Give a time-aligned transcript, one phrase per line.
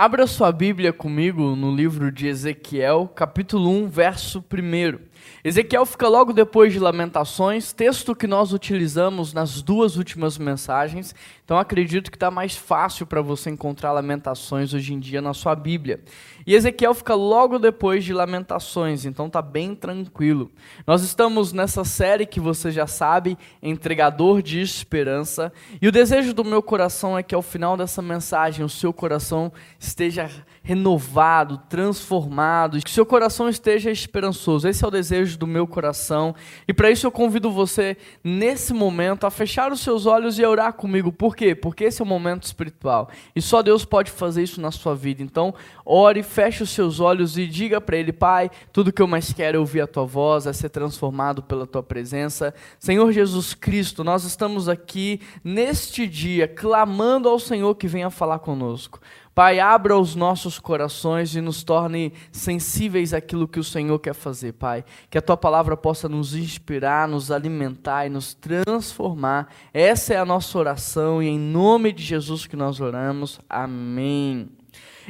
[0.00, 5.08] Abra sua Bíblia comigo no livro de Ezequiel, capítulo 1, verso 1.
[5.42, 11.14] Ezequiel fica logo depois de Lamentações, texto que nós utilizamos nas duas últimas mensagens,
[11.44, 15.56] então acredito que está mais fácil para você encontrar Lamentações hoje em dia na sua
[15.56, 16.00] Bíblia.
[16.46, 20.50] E Ezequiel fica logo depois de Lamentações, então está bem tranquilo.
[20.86, 25.52] Nós estamos nessa série que você já sabe, Entregador de Esperança,
[25.82, 29.52] e o desejo do meu coração é que ao final dessa mensagem o seu coração
[29.88, 30.30] esteja
[30.62, 34.68] renovado, transformado, que seu coração esteja esperançoso.
[34.68, 36.34] Esse é o desejo do meu coração.
[36.66, 40.50] E para isso eu convido você, nesse momento, a fechar os seus olhos e a
[40.50, 41.10] orar comigo.
[41.10, 41.54] Por quê?
[41.54, 43.08] Porque esse é o momento espiritual.
[43.34, 45.22] E só Deus pode fazer isso na sua vida.
[45.22, 45.54] Então,
[45.84, 49.56] ore, feche os seus olhos e diga para Ele, Pai, tudo que eu mais quero
[49.56, 52.54] é ouvir a tua voz, é ser transformado pela tua presença.
[52.78, 59.00] Senhor Jesus Cristo, nós estamos aqui neste dia clamando ao Senhor que venha falar conosco.
[59.38, 64.54] Pai, abra os nossos corações e nos torne sensíveis àquilo que o Senhor quer fazer,
[64.54, 64.84] Pai.
[65.08, 69.46] Que a tua palavra possa nos inspirar, nos alimentar e nos transformar.
[69.72, 73.38] Essa é a nossa oração e em nome de Jesus que nós oramos.
[73.48, 74.57] Amém.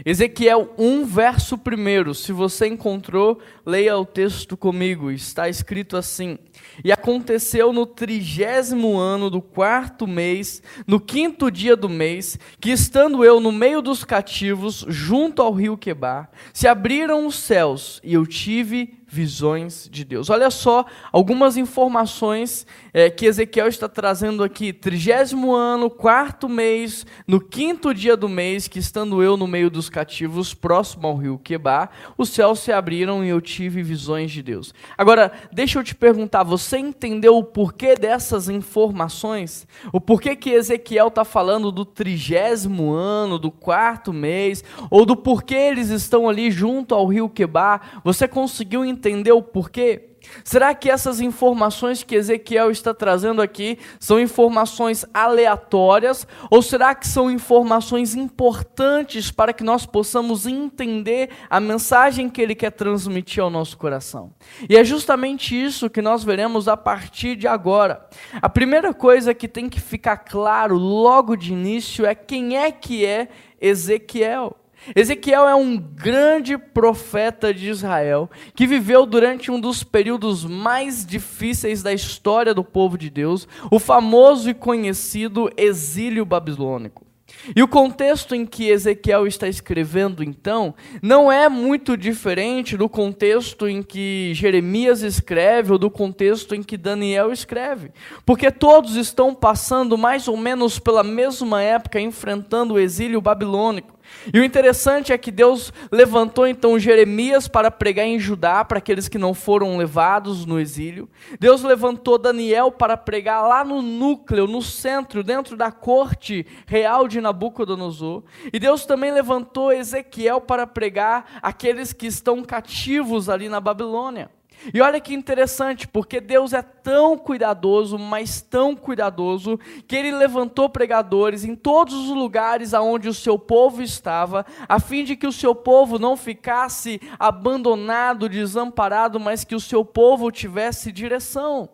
[0.05, 2.15] Ezequiel 1, verso 1.
[2.15, 5.11] Se você encontrou, leia o texto comigo.
[5.11, 6.39] Está escrito assim:
[6.85, 13.25] E aconteceu no trigésimo ano do quarto mês, no quinto dia do mês, que estando
[13.25, 18.27] eu no meio dos cativos, junto ao rio Quebar, se abriram os céus e eu
[18.27, 20.29] tive visões de Deus.
[20.29, 24.73] Olha só algumas informações é, que Ezequiel está trazendo aqui.
[24.73, 29.89] Trigésimo ano, quarto mês, no quinto dia do mês, que estando eu no meio dos
[29.89, 34.75] cativos, próximo ao rio Quebar, os céus se abriram e eu tive visões de Deus.
[34.97, 39.67] Agora, deixa eu te perguntar, você entendeu o porquê dessas informações?
[39.91, 45.55] O porquê que Ezequiel está falando do trigésimo ano, do quarto mês, ou do porquê
[45.55, 48.03] eles estão ali junto ao rio Quebar?
[48.05, 50.09] Você conseguiu entender entender o porquê?
[50.45, 57.07] Será que essas informações que Ezequiel está trazendo aqui são informações aleatórias ou será que
[57.07, 63.51] são informações importantes para que nós possamos entender a mensagem que ele quer transmitir ao
[63.51, 64.33] nosso coração?
[64.69, 68.07] E é justamente isso que nós veremos a partir de agora.
[68.41, 73.05] A primeira coisa que tem que ficar claro logo de início é quem é que
[73.05, 73.29] é
[73.61, 74.57] Ezequiel.
[74.95, 81.83] Ezequiel é um grande profeta de Israel que viveu durante um dos períodos mais difíceis
[81.83, 87.09] da história do povo de Deus, o famoso e conhecido exílio babilônico.
[87.55, 93.69] E o contexto em que Ezequiel está escrevendo, então, não é muito diferente do contexto
[93.69, 97.91] em que Jeremias escreve ou do contexto em que Daniel escreve,
[98.25, 103.98] porque todos estão passando mais ou menos pela mesma época, enfrentando o exílio babilônico.
[104.33, 109.09] E o interessante é que Deus levantou então Jeremias para pregar em Judá, para aqueles
[109.09, 111.09] que não foram levados no exílio.
[111.39, 117.21] Deus levantou Daniel para pregar lá no núcleo, no centro, dentro da corte real de
[117.21, 118.23] Nabucodonosor.
[118.53, 124.31] E Deus também levantou Ezequiel para pregar aqueles que estão cativos ali na Babilônia.
[124.73, 130.69] E olha que interessante, porque Deus é tão cuidadoso, mas tão cuidadoso, que ele levantou
[130.69, 135.33] pregadores em todos os lugares aonde o seu povo estava, a fim de que o
[135.33, 141.69] seu povo não ficasse abandonado, desamparado, mas que o seu povo tivesse direção.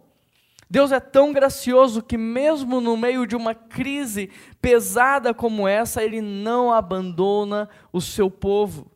[0.69, 4.31] Deus é tão gracioso que, mesmo no meio de uma crise
[4.61, 8.91] pesada como essa, Ele não abandona o seu povo.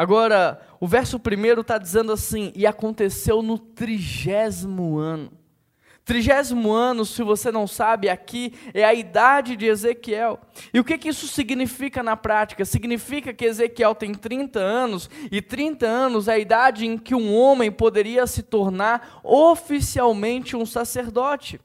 [0.00, 5.30] Agora, o verso primeiro está dizendo assim: e aconteceu no trigésimo ano.
[6.06, 10.40] Trigésimo ano, se você não sabe, aqui é a idade de Ezequiel.
[10.72, 12.64] E o que, que isso significa na prática?
[12.64, 17.36] Significa que Ezequiel tem 30 anos, e 30 anos é a idade em que um
[17.36, 21.60] homem poderia se tornar oficialmente um sacerdote.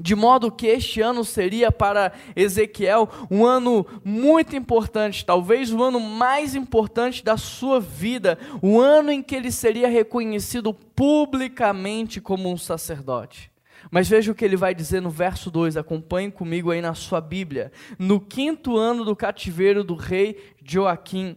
[0.00, 5.98] De modo que este ano seria para Ezequiel um ano muito importante, talvez o ano
[5.98, 12.56] mais importante da sua vida, o ano em que ele seria reconhecido publicamente como um
[12.56, 13.50] sacerdote.
[13.90, 17.20] Mas veja o que ele vai dizer no verso 2, acompanhe comigo aí na sua
[17.20, 17.72] Bíblia.
[17.98, 21.36] No quinto ano do cativeiro do rei Joaquim,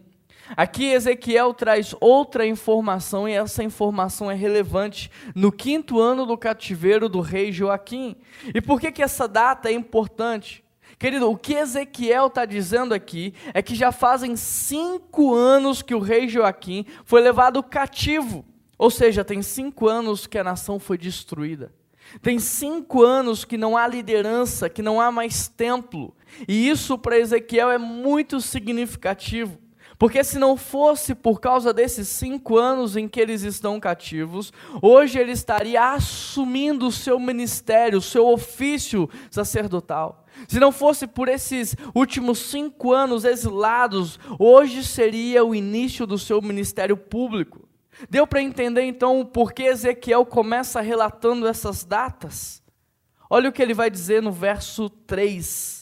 [0.56, 7.08] Aqui Ezequiel traz outra informação e essa informação é relevante no quinto ano do cativeiro
[7.08, 8.16] do rei Joaquim.
[8.54, 10.62] E por que, que essa data é importante?
[10.98, 15.98] Querido, o que Ezequiel está dizendo aqui é que já fazem cinco anos que o
[15.98, 18.44] rei Joaquim foi levado cativo.
[18.78, 21.72] Ou seja, tem cinco anos que a nação foi destruída.
[22.20, 26.14] Tem cinco anos que não há liderança, que não há mais templo.
[26.46, 29.61] E isso para Ezequiel é muito significativo.
[30.02, 34.52] Porque se não fosse por causa desses cinco anos em que eles estão cativos,
[34.82, 40.26] hoje ele estaria assumindo o seu ministério, o seu ofício sacerdotal.
[40.48, 46.42] Se não fosse por esses últimos cinco anos exilados, hoje seria o início do seu
[46.42, 47.68] ministério público.
[48.10, 52.60] Deu para entender então por que Ezequiel começa relatando essas datas?
[53.30, 55.81] Olha o que ele vai dizer no verso 3.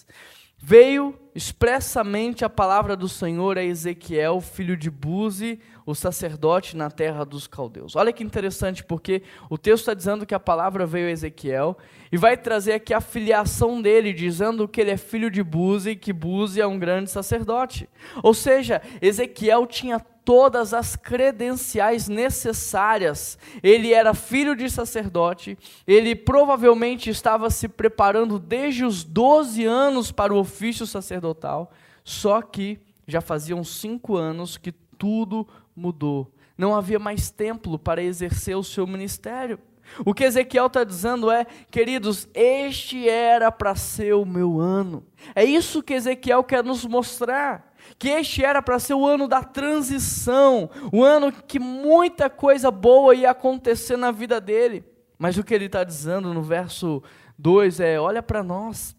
[0.62, 5.58] Veio expressamente a palavra do Senhor a Ezequiel, filho de Buzi,
[5.90, 7.96] o sacerdote na terra dos caldeus.
[7.96, 11.76] Olha que interessante, porque o texto está dizendo que a palavra veio a Ezequiel
[12.12, 15.96] e vai trazer aqui a filiação dele, dizendo que ele é filho de Buzi e
[15.96, 17.88] que Buzi é um grande sacerdote.
[18.22, 23.38] Ou seja, Ezequiel tinha todas as credenciais necessárias.
[23.62, 30.32] Ele era filho de sacerdote, ele provavelmente estava se preparando desde os 12 anos para
[30.32, 31.72] o ofício sacerdotal,
[32.04, 35.48] só que já faziam cinco anos que tudo
[35.80, 36.32] mudou.
[36.56, 39.58] Não havia mais templo para exercer o seu ministério.
[40.04, 45.04] O que Ezequiel está dizendo é, queridos, este era para ser o meu ano.
[45.34, 49.42] É isso que Ezequiel quer nos mostrar que este era para ser o ano da
[49.42, 54.84] transição, o ano que muita coisa boa ia acontecer na vida dele.
[55.18, 57.02] Mas o que ele está dizendo no verso
[57.38, 58.94] 2 é: olha para nós,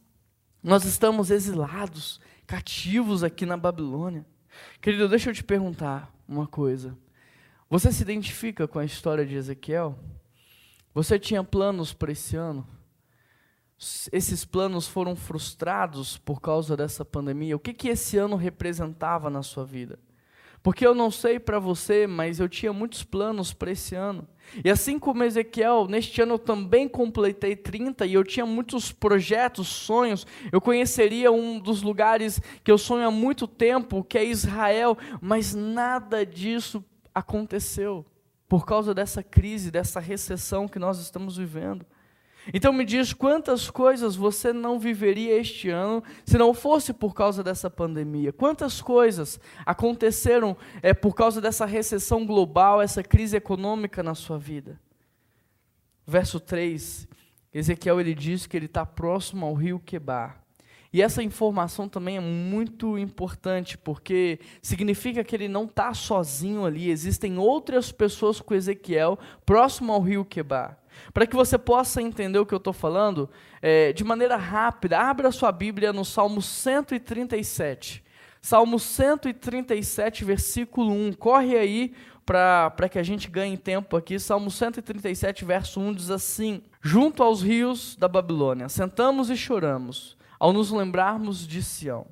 [0.63, 4.25] nós estamos exilados, cativos aqui na Babilônia.
[4.81, 6.97] Querido, deixa eu te perguntar uma coisa.
[7.69, 9.97] Você se identifica com a história de Ezequiel?
[10.93, 12.67] Você tinha planos para esse ano?
[14.11, 17.55] esses planos foram frustrados por causa dessa pandemia?
[17.55, 19.97] O que, que esse ano representava na sua vida?
[20.63, 24.27] Porque eu não sei para você, mas eu tinha muitos planos para esse ano.
[24.63, 29.67] E assim como Ezequiel, neste ano eu também completei 30 e eu tinha muitos projetos,
[29.67, 30.27] sonhos.
[30.51, 35.55] Eu conheceria um dos lugares que eu sonho há muito tempo, que é Israel, mas
[35.55, 36.83] nada disso
[37.13, 38.05] aconteceu
[38.47, 41.85] por causa dessa crise, dessa recessão que nós estamos vivendo.
[42.53, 47.43] Então me diz quantas coisas você não viveria este ano se não fosse por causa
[47.43, 48.33] dessa pandemia?
[48.33, 54.79] Quantas coisas aconteceram é, por causa dessa recessão global, essa crise econômica na sua vida?
[56.05, 57.07] Verso 3,
[57.53, 60.41] Ezequiel ele diz que ele está próximo ao rio Quebar.
[60.93, 66.89] E essa informação também é muito importante, porque significa que ele não está sozinho ali,
[66.89, 70.80] existem outras pessoas com Ezequiel próximo ao rio Quebar.
[71.13, 73.29] Para que você possa entender o que eu estou falando,
[73.61, 78.03] é, de maneira rápida, abra sua Bíblia no Salmo 137.
[78.41, 81.13] Salmo 137, versículo 1.
[81.13, 81.93] Corre aí
[82.25, 84.17] para que a gente ganhe tempo aqui.
[84.19, 90.51] Salmo 137, verso 1 diz assim: Junto aos rios da Babilônia, sentamos e choramos, ao
[90.51, 92.07] nos lembrarmos de Sião.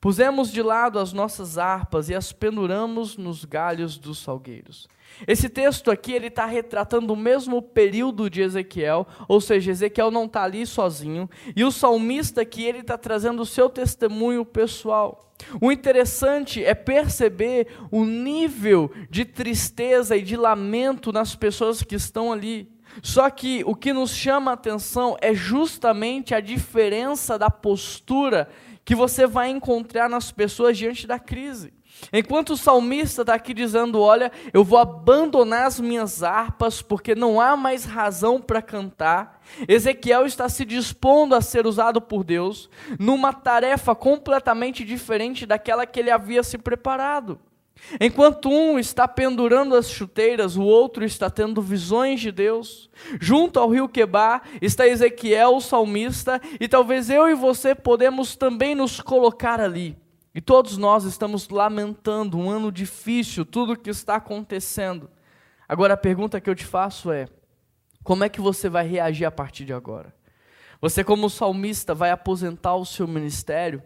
[0.00, 4.88] Pusemos de lado as nossas harpas e as penduramos nos galhos dos salgueiros.
[5.26, 10.24] Esse texto aqui ele está retratando o mesmo período de Ezequiel, ou seja, Ezequiel não
[10.24, 15.30] está ali sozinho, e o salmista aqui ele está trazendo o seu testemunho pessoal.
[15.60, 22.32] O interessante é perceber o nível de tristeza e de lamento nas pessoas que estão
[22.32, 22.70] ali.
[23.02, 28.48] Só que o que nos chama a atenção é justamente a diferença da postura
[28.90, 31.72] que você vai encontrar nas pessoas diante da crise.
[32.12, 37.40] Enquanto o salmista está aqui dizendo: Olha, eu vou abandonar as minhas harpas porque não
[37.40, 39.40] há mais razão para cantar.
[39.68, 42.68] Ezequiel está se dispondo a ser usado por Deus
[42.98, 47.38] numa tarefa completamente diferente daquela que ele havia se preparado.
[48.00, 52.90] Enquanto um está pendurando as chuteiras, o outro está tendo visões de Deus.
[53.20, 58.74] Junto ao rio Quebar está Ezequiel, o salmista, e talvez eu e você podemos também
[58.74, 59.96] nos colocar ali.
[60.34, 65.10] E todos nós estamos lamentando um ano difícil, tudo o que está acontecendo.
[65.68, 67.26] Agora a pergunta que eu te faço é:
[68.04, 70.14] como é que você vai reagir a partir de agora?
[70.80, 73.82] Você, como salmista, vai aposentar o seu ministério?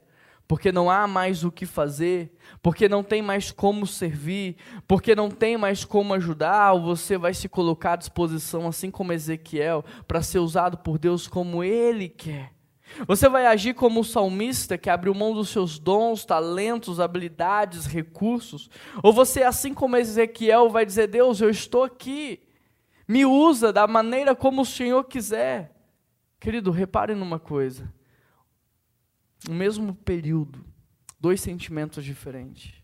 [0.46, 5.30] Porque não há mais o que fazer, porque não tem mais como servir, porque não
[5.30, 10.40] tem mais como ajudar, você vai se colocar à disposição, assim como Ezequiel, para ser
[10.40, 12.52] usado por Deus como Ele quer.
[13.06, 18.70] Você vai agir como um salmista que abriu mão dos seus dons, talentos, habilidades, recursos?
[19.02, 22.40] Ou você, assim como Ezequiel, vai dizer: Deus, eu estou aqui,
[23.08, 25.74] me usa da maneira como o Senhor quiser?
[26.38, 27.92] Querido, repare numa coisa:
[29.48, 30.64] o mesmo período,
[31.20, 32.74] dois sentimentos diferentes.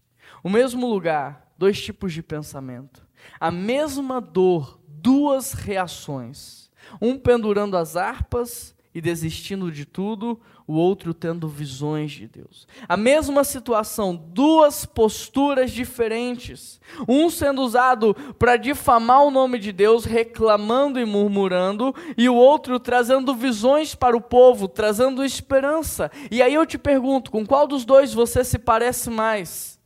[0.43, 3.07] O mesmo lugar, dois tipos de pensamento.
[3.39, 6.71] A mesma dor, duas reações.
[7.01, 10.41] Um pendurando as harpas e desistindo de tudo,
[10.71, 12.69] o outro tendo visões de Deus.
[12.89, 16.81] A mesma situação, duas posturas diferentes.
[17.09, 22.79] Um sendo usado para difamar o nome de Deus, reclamando e murmurando, e o outro
[22.79, 26.09] trazendo visões para o povo, trazendo esperança.
[26.31, 29.77] E aí eu te pergunto, com qual dos dois você se parece mais?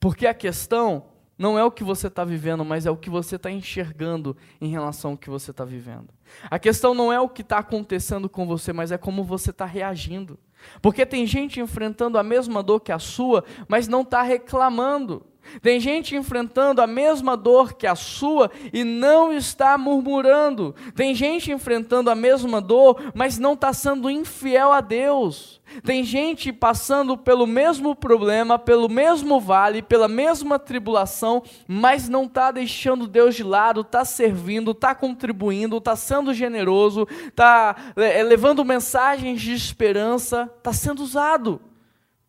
[0.00, 1.04] Porque a questão
[1.38, 4.68] não é o que você está vivendo, mas é o que você está enxergando em
[4.68, 6.08] relação ao que você está vivendo.
[6.50, 9.64] A questão não é o que está acontecendo com você, mas é como você está
[9.64, 10.38] reagindo.
[10.80, 15.26] Porque tem gente enfrentando a mesma dor que a sua, mas não está reclamando.
[15.60, 20.74] Tem gente enfrentando a mesma dor que a sua e não está murmurando.
[20.94, 25.60] Tem gente enfrentando a mesma dor, mas não está sendo infiel a Deus.
[25.84, 32.50] Tem gente passando pelo mesmo problema, pelo mesmo vale, pela mesma tribulação, mas não está
[32.50, 39.40] deixando Deus de lado, está servindo, está contribuindo, está sendo generoso, está é, levando mensagens
[39.40, 41.60] de esperança, está sendo usado.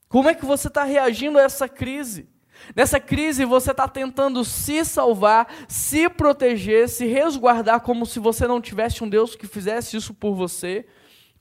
[0.08, 2.33] Como é que você está reagindo a essa crise?
[2.76, 8.62] Nessa crise, você está tentando se salvar, se proteger, se resguardar, como se você não
[8.62, 10.86] tivesse um Deus que fizesse isso por você,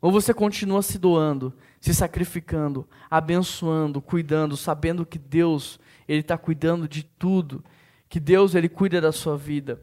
[0.01, 6.89] ou você continua se doando, se sacrificando, abençoando, cuidando, sabendo que Deus ele está cuidando
[6.89, 7.65] de tudo,
[8.09, 9.81] que Deus ele cuida da sua vida.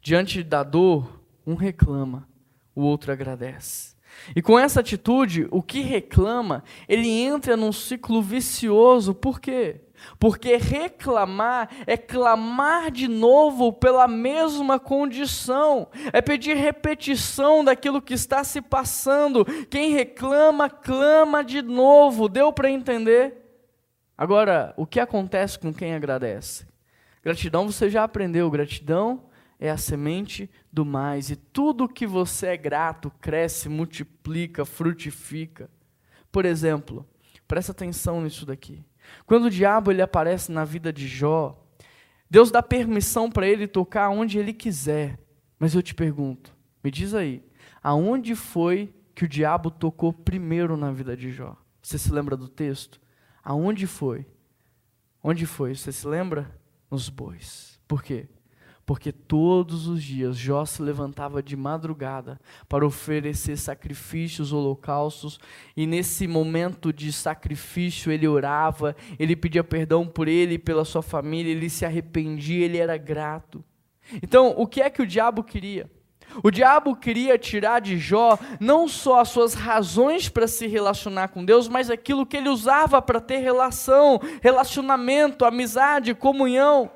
[0.00, 2.28] Diante da dor, um reclama,
[2.74, 3.94] o outro agradece.
[4.34, 9.14] E com essa atitude, o que reclama, ele entra num ciclo vicioso.
[9.14, 9.80] Por quê?
[10.18, 18.44] Porque reclamar é clamar de novo pela mesma condição, é pedir repetição daquilo que está
[18.44, 19.44] se passando.
[19.70, 22.28] Quem reclama, clama de novo.
[22.28, 23.44] Deu para entender?
[24.16, 26.66] Agora, o que acontece com quem agradece?
[27.22, 29.24] Gratidão você já aprendeu, gratidão
[29.58, 35.70] é a semente do mais, e tudo que você é grato cresce, multiplica, frutifica.
[36.30, 37.06] Por exemplo,
[37.48, 38.84] presta atenção nisso daqui.
[39.26, 41.60] Quando o diabo ele aparece na vida de Jó,
[42.28, 45.18] Deus dá permissão para ele tocar onde ele quiser.
[45.58, 47.42] Mas eu te pergunto, me diz aí,
[47.82, 51.56] aonde foi que o diabo tocou primeiro na vida de Jó?
[51.80, 53.00] Você se lembra do texto?
[53.42, 54.26] Aonde foi?
[55.22, 55.74] Onde foi?
[55.74, 56.50] Você se lembra?
[56.90, 57.80] Nos bois.
[57.86, 58.28] Por quê?
[58.86, 65.38] Porque todos os dias Jó se levantava de madrugada para oferecer sacrifícios, holocaustos,
[65.76, 71.02] e nesse momento de sacrifício ele orava, ele pedia perdão por ele e pela sua
[71.02, 73.64] família, ele se arrependia, ele era grato.
[74.22, 75.90] Então, o que é que o diabo queria?
[76.42, 81.44] O diabo queria tirar de Jó não só as suas razões para se relacionar com
[81.44, 86.90] Deus, mas aquilo que ele usava para ter relação, relacionamento, amizade, comunhão.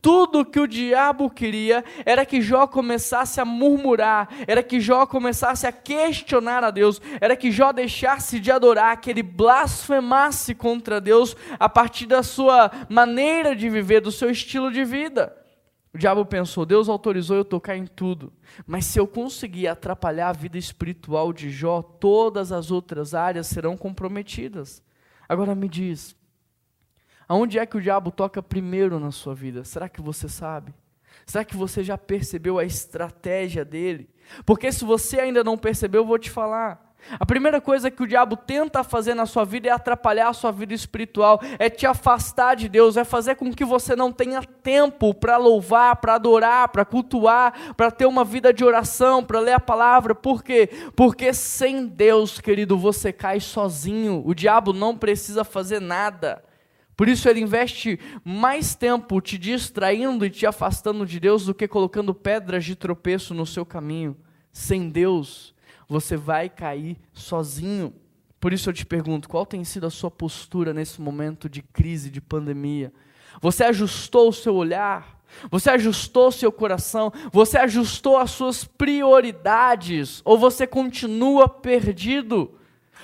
[0.00, 5.66] Tudo que o diabo queria era que Jó começasse a murmurar, era que Jó começasse
[5.66, 11.36] a questionar a Deus, era que Jó deixasse de adorar, que ele blasfemasse contra Deus
[11.58, 15.36] a partir da sua maneira de viver, do seu estilo de vida.
[15.94, 18.32] O diabo pensou: Deus autorizou eu tocar em tudo,
[18.66, 23.76] mas se eu conseguir atrapalhar a vida espiritual de Jó, todas as outras áreas serão
[23.76, 24.82] comprometidas.
[25.28, 26.16] Agora me diz,
[27.28, 29.64] Aonde é que o diabo toca primeiro na sua vida?
[29.64, 30.74] Será que você sabe?
[31.26, 34.08] Será que você já percebeu a estratégia dele?
[34.44, 36.92] Porque se você ainda não percebeu, eu vou te falar.
[37.18, 40.52] A primeira coisa que o diabo tenta fazer na sua vida é atrapalhar a sua
[40.52, 45.12] vida espiritual, é te afastar de Deus, é fazer com que você não tenha tempo
[45.12, 49.60] para louvar, para adorar, para cultuar, para ter uma vida de oração, para ler a
[49.60, 50.14] palavra.
[50.14, 50.68] Por quê?
[50.94, 54.22] Porque sem Deus, querido, você cai sozinho.
[54.24, 56.42] O diabo não precisa fazer nada.
[56.96, 61.66] Por isso ele investe mais tempo te distraindo e te afastando de Deus do que
[61.66, 64.16] colocando pedras de tropeço no seu caminho.
[64.52, 65.54] Sem Deus,
[65.88, 67.94] você vai cair sozinho.
[68.38, 72.10] Por isso eu te pergunto, qual tem sido a sua postura nesse momento de crise,
[72.10, 72.92] de pandemia?
[73.40, 75.22] Você ajustou o seu olhar?
[75.50, 77.12] Você ajustou seu coração?
[77.32, 80.20] Você ajustou as suas prioridades?
[80.24, 82.54] Ou você continua perdido?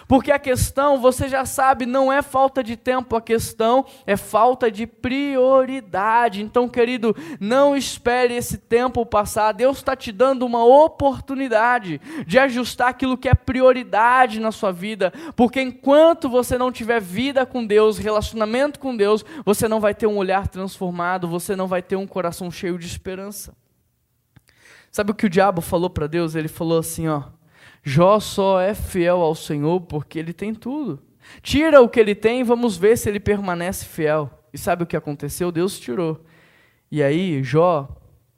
[0.07, 4.71] Porque a questão, você já sabe, não é falta de tempo, a questão é falta
[4.71, 6.43] de prioridade.
[6.43, 9.53] Então, querido, não espere esse tempo passar.
[9.53, 15.13] Deus está te dando uma oportunidade de ajustar aquilo que é prioridade na sua vida.
[15.35, 20.07] Porque enquanto você não tiver vida com Deus, relacionamento com Deus, você não vai ter
[20.07, 23.55] um olhar transformado, você não vai ter um coração cheio de esperança.
[24.91, 26.35] Sabe o que o diabo falou para Deus?
[26.35, 27.38] Ele falou assim, ó.
[27.89, 31.03] Jó só é fiel ao Senhor porque ele tem tudo.
[31.41, 34.31] Tira o que ele tem, vamos ver se ele permanece fiel.
[34.53, 35.51] E sabe o que aconteceu?
[35.51, 36.23] Deus tirou.
[36.91, 37.89] E aí Jó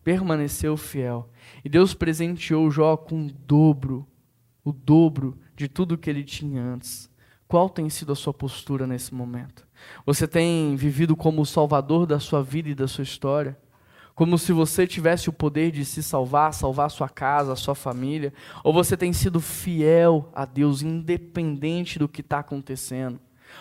[0.05, 1.29] permaneceu fiel.
[1.65, 4.07] E Deus presenteou Jó com o dobro
[4.65, 7.11] o dobro de tudo que ele tinha antes.
[7.49, 9.67] Qual tem sido a sua postura nesse momento?
[10.07, 13.59] Você tem vivido como o salvador da sua vida e da sua história?
[14.21, 18.35] Como se você tivesse o poder de se salvar, salvar sua casa, sua família?
[18.63, 23.19] Ou você tem sido fiel a Deus, independente do que está acontecendo?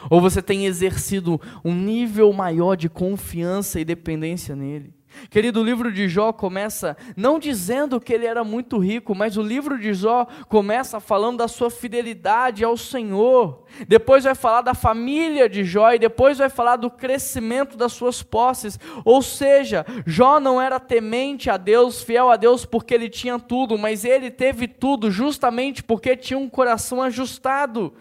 [0.10, 4.94] Ou você tem exercido um nível maior de confiança e dependência nele?
[5.30, 9.42] Querido, o livro de Jó começa não dizendo que ele era muito rico, mas o
[9.42, 13.64] livro de Jó começa falando da sua fidelidade ao Senhor.
[13.88, 18.24] Depois vai falar da família de Jó e depois vai falar do crescimento das suas
[18.24, 18.80] posses.
[19.06, 23.78] Ou seja, Jó não era temente a Deus, fiel a Deus porque ele tinha tudo,
[23.78, 27.94] mas ele teve tudo justamente porque tinha um coração ajustado.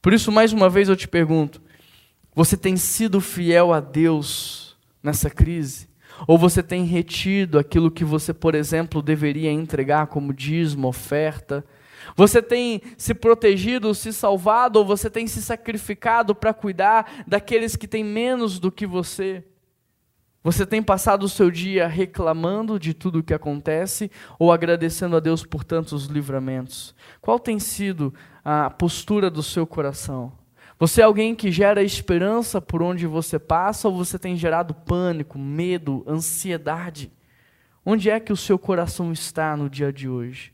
[0.00, 1.60] Por isso, mais uma vez eu te pergunto:
[2.34, 5.88] você tem sido fiel a Deus nessa crise?
[6.26, 11.64] Ou você tem retido aquilo que você, por exemplo, deveria entregar como dízimo, oferta?
[12.14, 17.88] Você tem se protegido, se salvado, ou você tem se sacrificado para cuidar daqueles que
[17.88, 19.44] têm menos do que você?
[20.46, 24.08] Você tem passado o seu dia reclamando de tudo o que acontece
[24.38, 26.94] ou agradecendo a Deus por tantos livramentos?
[27.20, 30.32] Qual tem sido a postura do seu coração?
[30.78, 35.38] Você é alguém que gera esperança por onde você passa ou você tem gerado pânico,
[35.38, 37.10] medo, ansiedade?
[37.84, 40.52] Onde é que o seu coração está no dia de hoje?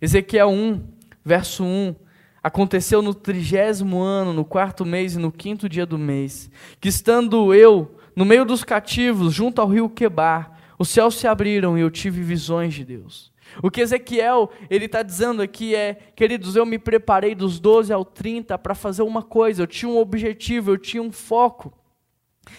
[0.00, 0.84] Ezequiel 1,
[1.24, 1.96] verso 1.
[2.40, 6.48] Aconteceu no trigésimo ano, no quarto mês e no quinto dia do mês,
[6.80, 11.76] que estando eu no meio dos cativos, junto ao rio Quebar, os céus se abriram
[11.76, 13.32] e eu tive visões de Deus.
[13.62, 18.04] O que Ezequiel ele está dizendo aqui é, queridos, eu me preparei dos 12 ao
[18.04, 21.72] 30 para fazer uma coisa, eu tinha um objetivo, eu tinha um foco.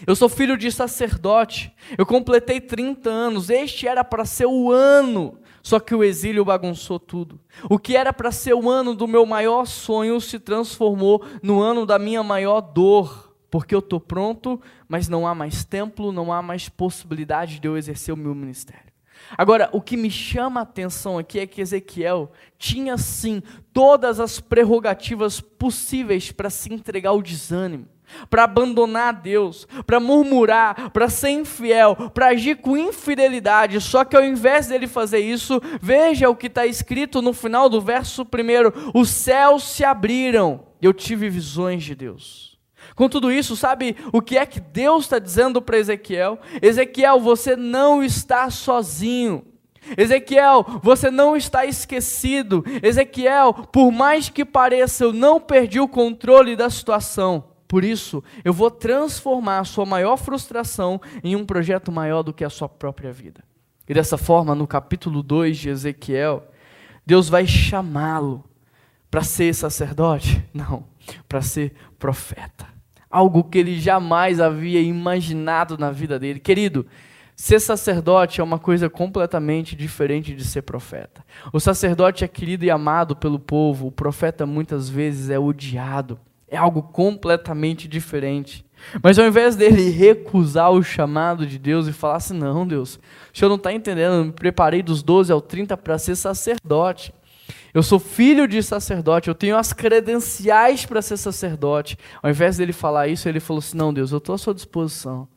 [0.06, 5.39] Eu sou filho de sacerdote, eu completei 30 anos, este era para ser o ano,
[5.63, 7.39] só que o exílio bagunçou tudo.
[7.70, 11.86] O que era para ser o ano do meu maior sonho se transformou no ano
[11.86, 16.41] da minha maior dor, porque eu estou pronto, mas não há mais templo, não há
[16.41, 18.86] mais possibilidade de eu exercer o meu ministério.
[19.35, 23.42] Agora, o que me chama a atenção aqui é que Ezequiel tinha sim
[23.74, 27.87] todas as prerrogativas possíveis para se entregar ao desânimo,
[28.29, 33.81] para abandonar Deus, para murmurar, para ser infiel, para agir com infidelidade.
[33.81, 37.81] Só que ao invés dele fazer isso, veja o que está escrito no final do
[37.81, 42.56] verso primeiro: os céus se abriram eu tive visões de Deus.
[42.98, 46.40] Com tudo isso, sabe o que é que Deus está dizendo para Ezequiel?
[46.60, 49.46] Ezequiel, você não está sozinho.
[49.96, 52.66] Ezequiel, você não está esquecido.
[52.81, 57.44] Ezequiel, por mais que pareça, eu não perdi o controle da situação.
[57.68, 62.44] Por isso, eu vou transformar a sua maior frustração em um projeto maior do que
[62.44, 63.44] a sua própria vida.
[63.88, 66.48] E dessa forma, no capítulo 2 de Ezequiel,
[67.05, 68.44] Deus vai chamá-lo
[69.12, 70.44] para ser sacerdote?
[70.51, 70.83] Não,
[71.29, 72.76] para ser profeta
[73.09, 76.39] algo que ele jamais havia imaginado na vida dele.
[76.39, 76.85] Querido,
[77.35, 81.24] ser sacerdote é uma coisa completamente diferente de ser profeta.
[81.53, 86.20] O sacerdote é querido e amado pelo povo, o profeta muitas vezes é odiado.
[86.50, 88.65] É algo completamente diferente.
[89.03, 93.37] Mas ao invés dele recusar o chamado de Deus e falar assim: não, Deus, o
[93.37, 97.13] senhor não está entendendo, eu me preparei dos 12 ao 30 para ser sacerdote.
[97.74, 101.98] Eu sou filho de sacerdote, eu tenho as credenciais para ser sacerdote.
[102.22, 105.27] Ao invés dele falar isso, ele falou assim: Não, Deus, eu estou à sua disposição.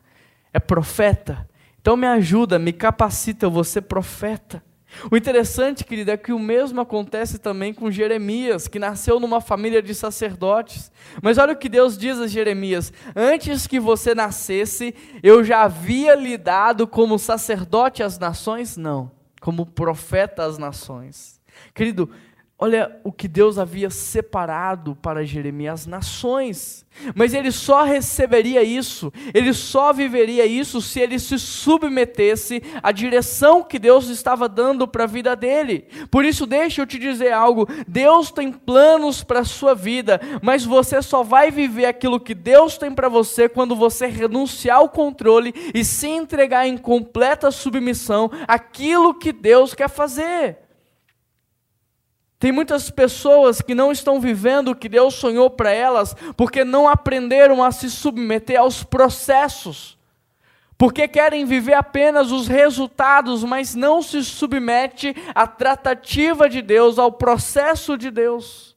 [0.53, 1.49] É profeta?
[1.81, 4.63] Então me ajuda, me capacita, eu vou ser profeta.
[5.11, 9.81] O interessante, querido, é que o mesmo acontece também com Jeremias, que nasceu numa família
[9.81, 10.91] de sacerdotes.
[11.23, 16.15] Mas olha o que Deus diz a Jeremias: Antes que você nascesse, eu já havia
[16.15, 18.77] lhe dado como sacerdote às nações?
[18.77, 21.40] Não, como profeta às nações.
[21.75, 22.11] Querido,
[22.63, 26.85] Olha o que Deus havia separado para Jeremias, as nações.
[27.15, 33.63] Mas ele só receberia isso, ele só viveria isso se ele se submetesse à direção
[33.63, 35.87] que Deus estava dando para a vida dele.
[36.11, 40.63] Por isso, deixa eu te dizer algo: Deus tem planos para a sua vida, mas
[40.63, 45.55] você só vai viver aquilo que Deus tem para você quando você renunciar ao controle
[45.73, 50.70] e se entregar em completa submissão àquilo que Deus quer fazer.
[52.41, 56.89] Tem muitas pessoas que não estão vivendo o que Deus sonhou para elas, porque não
[56.89, 59.99] aprenderam a se submeter aos processos.
[60.79, 67.13] Porque querem viver apenas os resultados, mas não se submete à tratativa de Deus, ao
[67.13, 68.75] processo de Deus.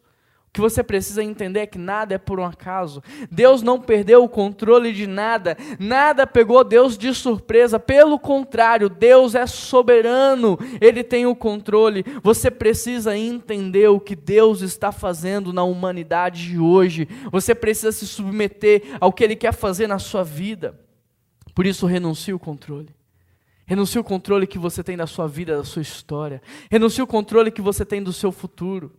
[0.54, 3.02] Que você precisa entender é que nada é por um acaso.
[3.32, 7.80] Deus não perdeu o controle de nada, nada pegou Deus de surpresa.
[7.80, 12.06] Pelo contrário, Deus é soberano, Ele tem o controle.
[12.22, 17.08] Você precisa entender o que Deus está fazendo na humanidade de hoje.
[17.32, 20.80] Você precisa se submeter ao que Ele quer fazer na sua vida.
[21.56, 22.90] Por isso, renuncie o controle.
[23.66, 26.44] Renuncie o controle que você tem da sua vida, da sua história.
[26.70, 28.92] Renuncie o controle que você tem do seu futuro.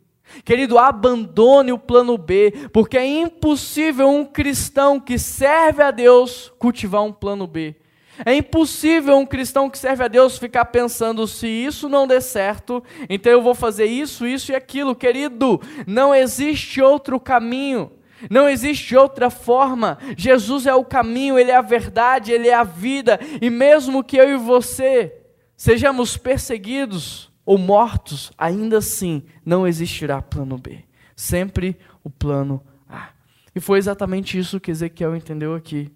[0.45, 7.03] Querido, abandone o plano B, porque é impossível um cristão que serve a Deus cultivar
[7.03, 7.77] um plano B.
[8.25, 12.83] É impossível um cristão que serve a Deus ficar pensando: se isso não der certo,
[13.09, 14.95] então eu vou fazer isso, isso e aquilo.
[14.95, 17.91] Querido, não existe outro caminho,
[18.31, 19.99] não existe outra forma.
[20.17, 24.17] Jesus é o caminho, Ele é a verdade, Ele é a vida, e mesmo que
[24.17, 25.13] eu e você
[25.57, 30.85] sejamos perseguidos, ou mortos, ainda assim não existirá plano B.
[31.15, 33.11] Sempre o plano A.
[33.55, 35.93] E foi exatamente isso que Ezequiel entendeu aqui.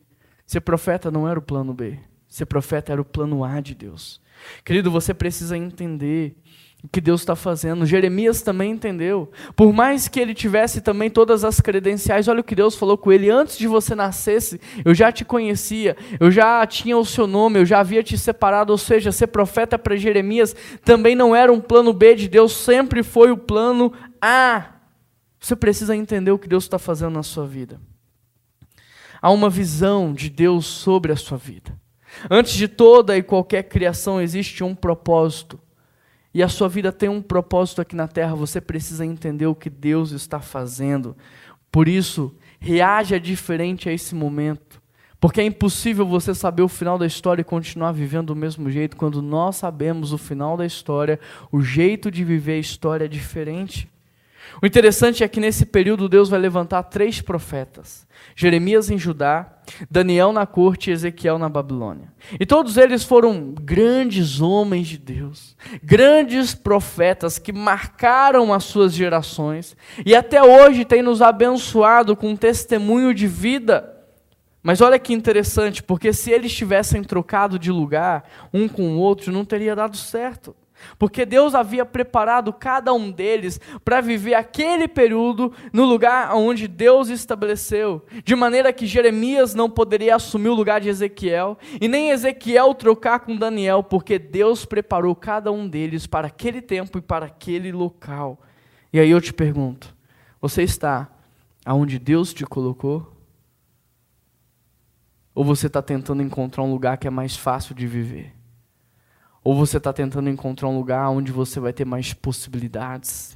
[0.46, 1.98] Ser profeta não era o plano B.
[2.28, 4.20] Ser profeta era o plano A de Deus.
[4.64, 6.36] Querido, você precisa entender
[6.82, 7.84] o que Deus está fazendo.
[7.84, 9.30] Jeremias também entendeu.
[9.56, 13.10] Por mais que ele tivesse também todas as credenciais, olha o que Deus falou com
[13.10, 17.58] ele: antes de você nascesse, eu já te conhecia, eu já tinha o seu nome,
[17.58, 18.70] eu já havia te separado.
[18.70, 23.02] Ou seja, ser profeta para Jeremias também não era um plano B de Deus, sempre
[23.02, 24.74] foi o plano A.
[25.40, 27.80] Você precisa entender o que Deus está fazendo na sua vida.
[29.20, 31.76] Há uma visão de Deus sobre a sua vida.
[32.30, 35.60] Antes de toda e qualquer criação existe um propósito
[36.32, 39.70] e a sua vida tem um propósito aqui na terra, você precisa entender o que
[39.70, 41.16] Deus está fazendo.
[41.70, 44.80] Por isso, reaja diferente a esse momento.
[45.20, 48.96] Porque é impossível você saber o final da história e continuar vivendo do mesmo jeito
[48.96, 51.18] quando nós sabemos o final da história,
[51.50, 53.88] o jeito de viver a história é diferente.
[54.62, 59.46] O interessante é que nesse período Deus vai levantar três profetas: Jeremias em Judá,
[59.90, 62.12] Daniel na corte e Ezequiel na Babilônia.
[62.38, 69.76] E todos eles foram grandes homens de Deus, grandes profetas que marcaram as suas gerações
[70.04, 73.94] e até hoje têm nos abençoado com um testemunho de vida.
[74.62, 79.32] Mas olha que interessante, porque se eles tivessem trocado de lugar um com o outro,
[79.32, 80.54] não teria dado certo.
[80.98, 87.08] Porque Deus havia preparado cada um deles para viver aquele período no lugar onde Deus
[87.08, 92.74] estabeleceu, de maneira que Jeremias não poderia assumir o lugar de Ezequiel e nem Ezequiel
[92.74, 97.72] trocar com Daniel, porque Deus preparou cada um deles para aquele tempo e para aquele
[97.72, 98.38] local.
[98.92, 99.94] E aí eu te pergunto:
[100.40, 101.10] você está
[101.64, 103.14] aonde Deus te colocou?
[105.34, 108.37] Ou você está tentando encontrar um lugar que é mais fácil de viver?
[109.48, 113.34] Ou você está tentando encontrar um lugar onde você vai ter mais possibilidades?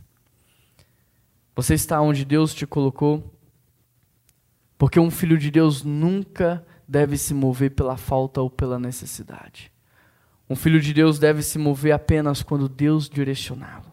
[1.56, 3.34] Você está onde Deus te colocou?
[4.76, 9.72] Porque um filho de Deus nunca deve se mover pela falta ou pela necessidade.
[10.50, 13.90] Um filho de Deus deve se mover apenas quando Deus direcioná-lo.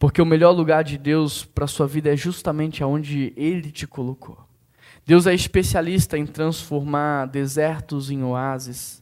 [0.00, 3.86] Porque o melhor lugar de Deus para a sua vida é justamente aonde Ele te
[3.86, 4.36] colocou.
[5.06, 9.00] Deus é especialista em transformar desertos em oásis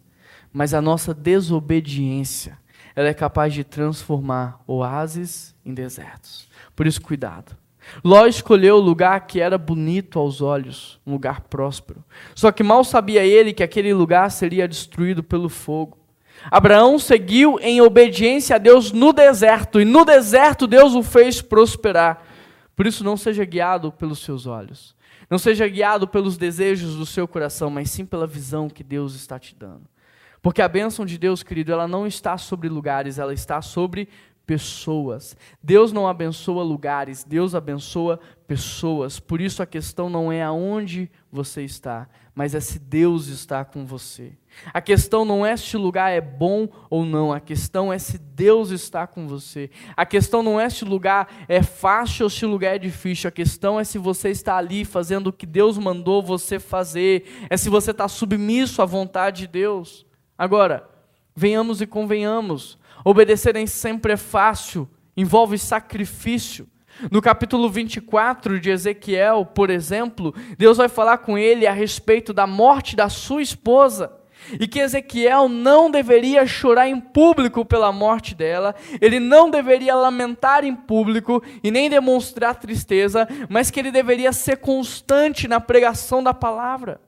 [0.53, 2.59] mas a nossa desobediência,
[2.95, 6.49] ela é capaz de transformar oásis em desertos.
[6.75, 7.57] Por isso, cuidado.
[8.05, 12.05] Ló escolheu o lugar que era bonito aos olhos, um lugar próspero.
[12.35, 15.97] Só que mal sabia ele que aquele lugar seria destruído pelo fogo.
[16.51, 22.23] Abraão seguiu em obediência a Deus no deserto, e no deserto Deus o fez prosperar.
[22.77, 24.95] Por isso, não seja guiado pelos seus olhos,
[25.29, 29.39] não seja guiado pelos desejos do seu coração, mas sim pela visão que Deus está
[29.39, 29.83] te dando.
[30.41, 34.09] Porque a bênção de Deus, querido, ela não está sobre lugares, ela está sobre
[34.49, 35.37] pessoas.
[35.63, 39.21] Deus não abençoa lugares, Deus abençoa pessoas.
[39.21, 43.85] Por isso a questão não é aonde você está, mas é se Deus está com
[43.85, 44.33] você.
[44.73, 48.17] A questão não é se o lugar é bom ou não, a questão é se
[48.17, 49.69] Deus está com você.
[49.95, 53.29] A questão não é se o lugar é fácil ou se o lugar é difícil,
[53.29, 57.57] a questão é se você está ali fazendo o que Deus mandou você fazer, é
[57.59, 60.08] se você está submisso à vontade de Deus.
[60.39, 60.89] Agora,
[61.35, 66.69] venhamos e convenhamos, obedecer nem sempre é fácil, envolve sacrifício.
[67.11, 72.47] No capítulo 24 de Ezequiel, por exemplo, Deus vai falar com ele a respeito da
[72.47, 74.13] morte da sua esposa.
[74.61, 80.65] E que Ezequiel não deveria chorar em público pela morte dela, ele não deveria lamentar
[80.65, 86.33] em público e nem demonstrar tristeza, mas que ele deveria ser constante na pregação da
[86.33, 87.01] palavra.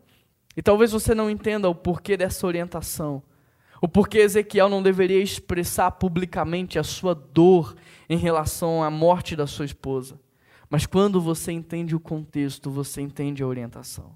[0.61, 3.23] E talvez você não entenda o porquê dessa orientação.
[3.81, 7.75] O porquê Ezequiel não deveria expressar publicamente a sua dor
[8.11, 10.21] em relação à morte da sua esposa.
[10.69, 14.15] Mas quando você entende o contexto, você entende a orientação.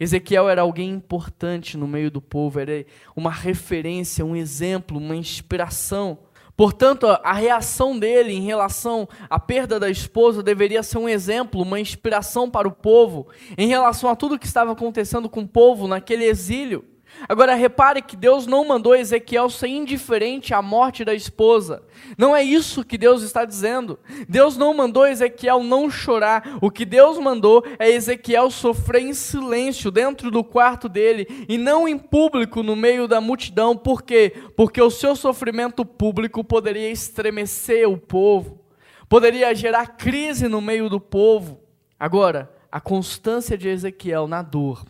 [0.00, 6.20] Ezequiel era alguém importante no meio do povo, era uma referência, um exemplo, uma inspiração.
[6.62, 11.80] Portanto, a reação dele em relação à perda da esposa deveria ser um exemplo, uma
[11.80, 13.26] inspiração para o povo,
[13.58, 16.84] em relação a tudo que estava acontecendo com o povo naquele exílio.
[17.28, 21.82] Agora repare que Deus não mandou Ezequiel ser indiferente à morte da esposa.
[22.18, 23.98] Não é isso que Deus está dizendo.
[24.28, 26.58] Deus não mandou Ezequiel não chorar.
[26.60, 31.86] O que Deus mandou é Ezequiel sofrer em silêncio dentro do quarto dele e não
[31.86, 33.76] em público no meio da multidão.
[33.76, 34.32] Por quê?
[34.56, 38.60] Porque o seu sofrimento público poderia estremecer o povo,
[39.08, 41.60] poderia gerar crise no meio do povo.
[41.98, 44.84] Agora, a constância de Ezequiel na dor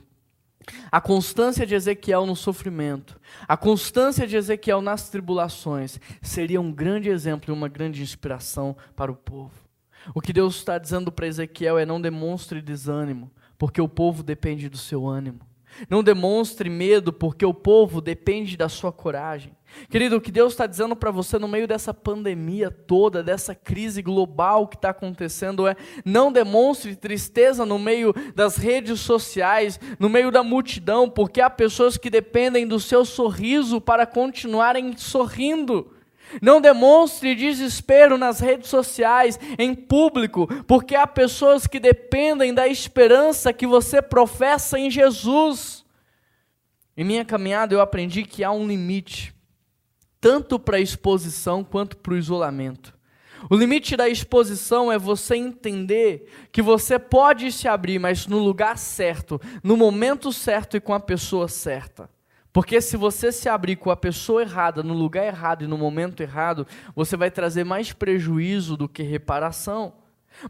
[0.91, 7.09] a constância de Ezequiel no sofrimento, a constância de Ezequiel nas tribulações, seria um grande
[7.09, 9.53] exemplo e uma grande inspiração para o povo.
[10.15, 14.69] O que Deus está dizendo para Ezequiel é: não demonstre desânimo, porque o povo depende
[14.69, 15.41] do seu ânimo.
[15.89, 19.53] Não demonstre medo, porque o povo depende da sua coragem.
[19.89, 24.03] Querido, o que Deus está dizendo para você no meio dessa pandemia toda, dessa crise
[24.03, 30.31] global que está acontecendo, é: não demonstre tristeza no meio das redes sociais, no meio
[30.31, 35.91] da multidão, porque há pessoas que dependem do seu sorriso para continuarem sorrindo.
[36.41, 43.53] Não demonstre desespero nas redes sociais, em público, porque há pessoas que dependem da esperança
[43.53, 45.85] que você professa em Jesus.
[46.97, 49.35] Em minha caminhada eu aprendi que há um limite,
[50.21, 52.95] tanto para a exposição quanto para o isolamento.
[53.51, 58.79] O limite da exposição é você entender que você pode se abrir, mas no lugar
[58.79, 62.09] certo, no momento certo e com a pessoa certa.
[62.53, 66.23] Porque se você se abrir com a pessoa errada, no lugar errado e no momento
[66.23, 69.95] errado, você vai trazer mais prejuízo do que reparação.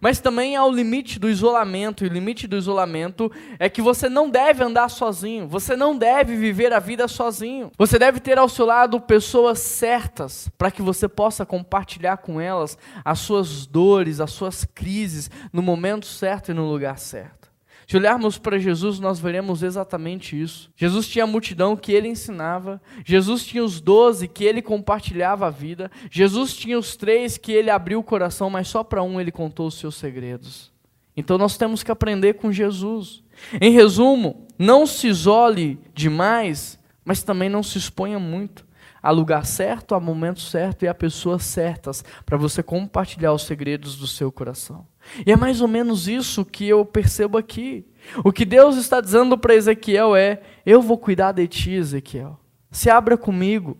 [0.00, 4.08] Mas também há o limite do isolamento, e o limite do isolamento é que você
[4.08, 7.70] não deve andar sozinho, você não deve viver a vida sozinho.
[7.76, 12.78] Você deve ter ao seu lado pessoas certas para que você possa compartilhar com elas
[13.04, 17.41] as suas dores, as suas crises no momento certo e no lugar certo.
[17.86, 20.70] Se olharmos para Jesus, nós veremos exatamente isso.
[20.76, 25.50] Jesus tinha a multidão que ele ensinava, Jesus tinha os doze que ele compartilhava a
[25.50, 29.32] vida, Jesus tinha os três que ele abriu o coração, mas só para um ele
[29.32, 30.72] contou os seus segredos.
[31.16, 33.22] Então nós temos que aprender com Jesus.
[33.60, 38.64] Em resumo, não se isole demais, mas também não se exponha muito.
[39.02, 43.96] Há lugar certo, há momento certo e há pessoas certas para você compartilhar os segredos
[43.96, 44.86] do seu coração.
[45.26, 47.84] E é mais ou menos isso que eu percebo aqui.
[48.24, 52.38] O que Deus está dizendo para Ezequiel é: Eu vou cuidar de ti, Ezequiel.
[52.70, 53.76] Se abra comigo.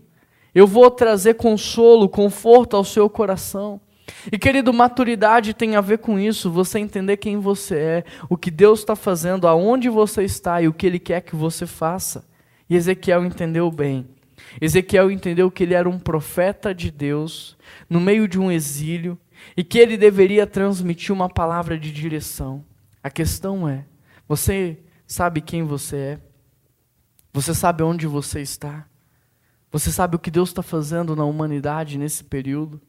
[0.55, 3.81] Eu vou trazer consolo, conforto ao seu coração.
[4.31, 8.51] E querido, maturidade tem a ver com isso, você entender quem você é, o que
[8.51, 12.27] Deus está fazendo, aonde você está e o que Ele quer que você faça.
[12.69, 14.07] E Ezequiel entendeu bem.
[14.61, 17.57] Ezequiel entendeu que ele era um profeta de Deus,
[17.89, 19.19] no meio de um exílio,
[19.57, 22.65] e que ele deveria transmitir uma palavra de direção.
[23.03, 23.87] A questão é:
[24.29, 26.21] você sabe quem você é?
[27.33, 28.87] Você sabe onde você está?
[29.71, 32.81] Você sabe o que Deus está fazendo na humanidade nesse período?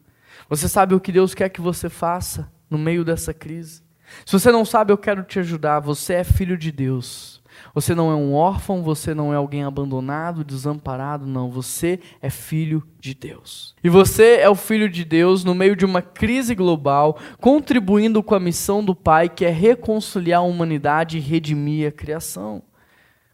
[0.50, 3.82] Você sabe o que Deus quer que você faça no meio dessa crise?
[4.26, 5.80] Se você não sabe, eu quero te ajudar.
[5.80, 7.42] Você é filho de Deus.
[7.74, 11.50] Você não é um órfão, você não é alguém abandonado, desamparado, não.
[11.50, 13.76] Você é filho de Deus.
[13.84, 18.36] E você é o filho de Deus no meio de uma crise global, contribuindo com
[18.36, 22.62] a missão do Pai, que é reconciliar a humanidade e redimir a criação.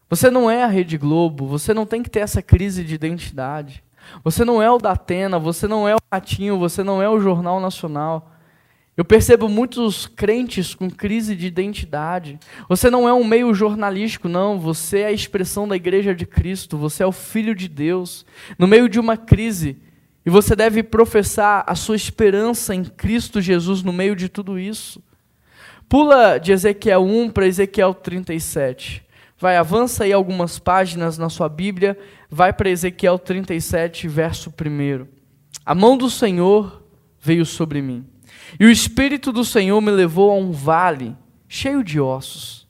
[0.08, 3.84] Você não é a Rede Globo, você não tem que ter essa crise de identidade.
[4.24, 7.20] Você não é o da Atena, você não é o Ratinho, você não é o
[7.20, 8.32] Jornal Nacional.
[9.00, 12.38] Eu percebo muitos crentes com crise de identidade.
[12.68, 14.60] Você não é um meio jornalístico, não.
[14.60, 16.76] Você é a expressão da igreja de Cristo.
[16.76, 18.26] Você é o filho de Deus.
[18.58, 19.78] No meio de uma crise.
[20.26, 25.02] E você deve professar a sua esperança em Cristo Jesus no meio de tudo isso.
[25.88, 29.02] Pula de Ezequiel 1 para Ezequiel 37.
[29.38, 31.98] Vai, avança aí algumas páginas na sua Bíblia.
[32.28, 35.06] Vai para Ezequiel 37, verso 1.
[35.64, 36.84] A mão do Senhor
[37.18, 38.09] veio sobre mim
[38.58, 41.16] e o Espírito do Senhor me levou a um vale
[41.48, 42.68] cheio de ossos.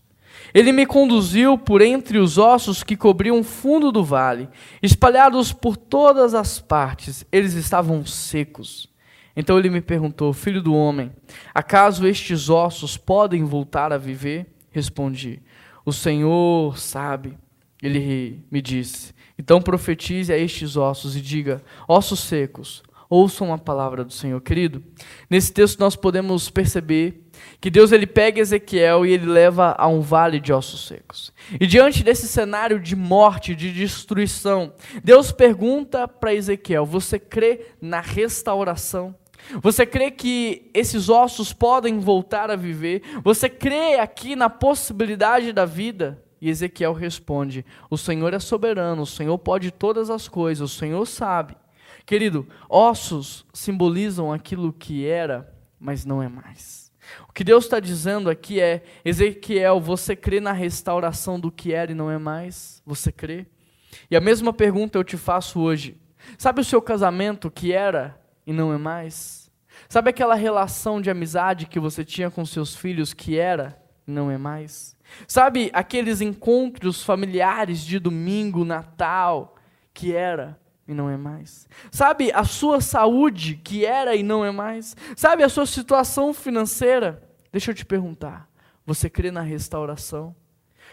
[0.53, 4.49] Ele me conduziu por entre os ossos que cobriam o fundo do vale,
[4.83, 8.89] espalhados por todas as partes, eles estavam secos.
[9.37, 11.13] Então ele me perguntou: Filho do homem,
[11.55, 14.47] acaso estes ossos podem voltar a viver?
[14.71, 15.41] Respondi:
[15.85, 17.39] O Senhor sabe.
[17.83, 24.05] Ele me disse: Então profetize a estes ossos e diga: Ossos secos, Ouçam a palavra
[24.05, 24.85] do Senhor, querido.
[25.29, 27.29] Nesse texto nós podemos perceber
[27.61, 31.33] que Deus ele pega Ezequiel e ele leva a um vale de ossos secos.
[31.61, 38.01] E diante desse cenário de morte, de destruição, Deus pergunta para Ezequiel: Você crê na
[38.01, 39.13] restauração?
[39.61, 43.03] Você crê que esses ossos podem voltar a viver?
[43.25, 46.23] Você crê aqui na possibilidade da vida?
[46.41, 51.05] E Ezequiel responde: O Senhor é soberano, o Senhor pode todas as coisas, o Senhor
[51.07, 51.57] sabe.
[52.11, 56.91] Querido, ossos simbolizam aquilo que era, mas não é mais.
[57.29, 61.93] O que Deus está dizendo aqui é: Ezequiel, você crê na restauração do que era
[61.93, 62.83] e não é mais?
[62.85, 63.47] Você crê?
[64.11, 66.01] E a mesma pergunta eu te faço hoje.
[66.37, 69.49] Sabe o seu casamento que era e não é mais?
[69.89, 74.29] Sabe aquela relação de amizade que você tinha com seus filhos que era e não
[74.29, 74.97] é mais?
[75.29, 79.55] Sabe aqueles encontros familiares de domingo, Natal,
[79.95, 80.59] que era
[80.91, 81.69] e não é mais.
[81.91, 84.97] Sabe a sua saúde, que era e não é mais.
[85.17, 87.23] Sabe a sua situação financeira.
[87.53, 88.49] Deixa eu te perguntar:
[88.85, 90.35] você crê na restauração?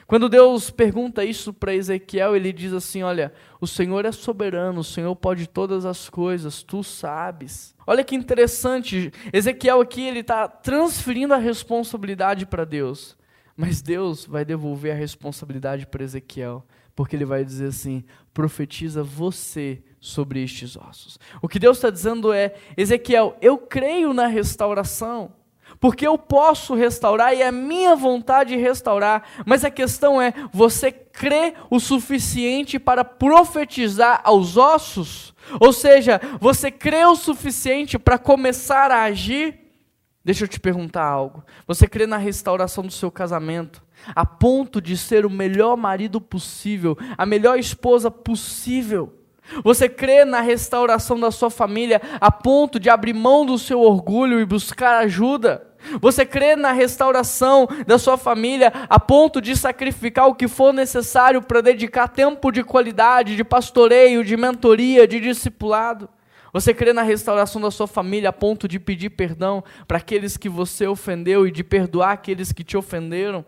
[0.05, 4.83] Quando Deus pergunta isso para Ezequiel, ele diz assim: Olha, o Senhor é soberano, o
[4.83, 7.75] Senhor pode todas as coisas, tu sabes.
[7.85, 13.17] Olha que interessante, Ezequiel aqui ele está transferindo a responsabilidade para Deus,
[13.55, 19.81] mas Deus vai devolver a responsabilidade para Ezequiel, porque ele vai dizer assim: profetiza você
[19.99, 21.19] sobre estes ossos.
[21.41, 25.33] O que Deus está dizendo é: Ezequiel, eu creio na restauração,
[25.79, 31.53] porque eu posso restaurar e é minha vontade restaurar, mas a questão é: você crê
[31.69, 35.33] o suficiente para profetizar aos ossos?
[35.59, 39.59] Ou seja, você crê o suficiente para começar a agir?
[40.23, 41.41] Deixa eu te perguntar algo.
[41.65, 43.81] Você crê na restauração do seu casamento,
[44.13, 49.16] a ponto de ser o melhor marido possível, a melhor esposa possível?
[49.63, 54.39] Você crê na restauração da sua família a ponto de abrir mão do seu orgulho
[54.39, 55.65] e buscar ajuda?
[56.01, 61.41] Você crê na restauração da sua família a ponto de sacrificar o que for necessário
[61.41, 66.09] para dedicar tempo de qualidade, de pastoreio, de mentoria, de discipulado?
[66.51, 70.49] Você crê na restauração da sua família a ponto de pedir perdão para aqueles que
[70.49, 73.45] você ofendeu e de perdoar aqueles que te ofenderam?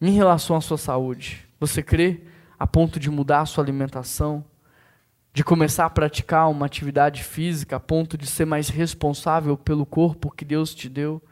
[0.00, 2.20] Em relação à sua saúde, você crê
[2.58, 4.44] a ponto de mudar a sua alimentação,
[5.32, 10.30] de começar a praticar uma atividade física, a ponto de ser mais responsável pelo corpo
[10.30, 11.22] que Deus te deu.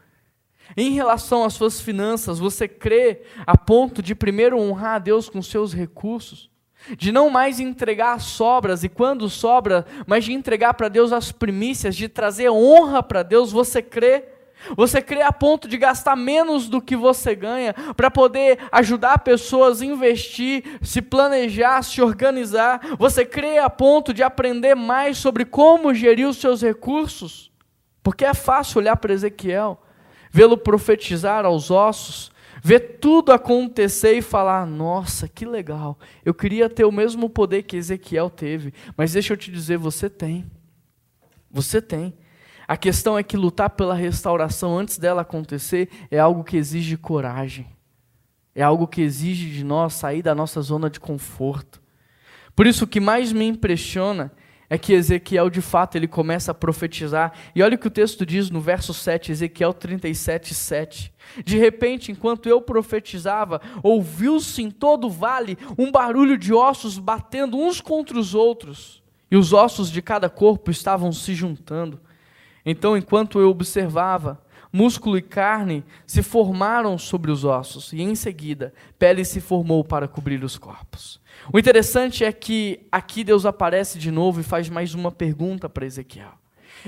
[0.75, 5.41] Em relação às suas finanças, você crê a ponto de primeiro honrar a Deus com
[5.41, 6.49] seus recursos,
[6.97, 11.95] de não mais entregar sobras e quando sobra, mas de entregar para Deus as primícias,
[11.95, 14.36] de trazer honra para Deus, você crê?
[14.75, 19.81] Você crê a ponto de gastar menos do que você ganha para poder ajudar pessoas
[19.81, 22.81] a investir, se planejar, se organizar.
[22.97, 27.51] Você crê a ponto de aprender mais sobre como gerir os seus recursos.
[28.03, 29.81] Porque é fácil olhar para Ezequiel,
[30.31, 32.31] vê-lo profetizar aos ossos,
[32.63, 37.77] ver tudo acontecer e falar: nossa, que legal, eu queria ter o mesmo poder que
[37.77, 38.73] Ezequiel teve.
[38.95, 40.49] Mas deixa eu te dizer: você tem.
[41.51, 42.13] Você tem.
[42.67, 47.65] A questão é que lutar pela restauração antes dela acontecer é algo que exige coragem.
[48.53, 51.81] É algo que exige de nós sair da nossa zona de conforto.
[52.55, 54.31] Por isso o que mais me impressiona
[54.69, 57.31] é que Ezequiel, de fato, ele começa a profetizar.
[57.55, 61.13] E olha o que o texto diz no verso 7, Ezequiel 37, 7.
[61.45, 67.57] De repente, enquanto eu profetizava, ouviu-se em todo o vale um barulho de ossos batendo
[67.57, 69.01] uns contra os outros.
[69.31, 72.01] E os ossos de cada corpo estavam se juntando.
[72.69, 74.37] Então, enquanto eu observava,
[74.73, 80.05] músculo e carne se formaram sobre os ossos, e em seguida, pele se formou para
[80.05, 81.17] cobrir os corpos.
[81.53, 85.85] O interessante é que aqui Deus aparece de novo e faz mais uma pergunta para
[85.85, 86.33] Ezequiel.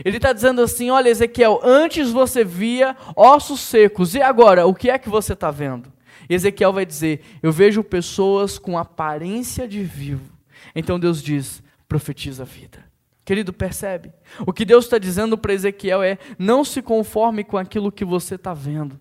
[0.03, 4.89] Ele está dizendo assim: Olha, Ezequiel, antes você via ossos secos, e agora, o que
[4.89, 5.93] é que você está vendo?
[6.29, 10.29] Ezequiel vai dizer: Eu vejo pessoas com aparência de vivo.
[10.75, 12.88] Então Deus diz: profetiza a vida.
[13.29, 14.11] Querido, percebe?
[14.39, 18.33] O que Deus está dizendo para Ezequiel é: não se conforme com aquilo que você
[18.33, 18.99] está vendo,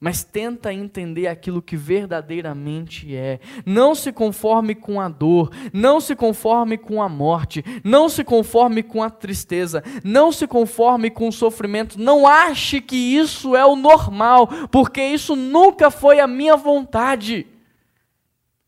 [0.00, 3.38] mas tenta entender aquilo que verdadeiramente é.
[3.66, 8.82] Não se conforme com a dor, não se conforme com a morte, não se conforme
[8.82, 12.00] com a tristeza, não se conforme com o sofrimento.
[12.00, 17.46] Não ache que isso é o normal, porque isso nunca foi a minha vontade.